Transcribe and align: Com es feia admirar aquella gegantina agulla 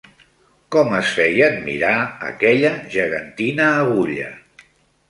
Com 0.75 0.95
es 0.99 1.11
feia 1.17 1.49
admirar 1.51 1.93
aquella 2.33 2.73
gegantina 2.99 3.71
agulla 3.87 4.37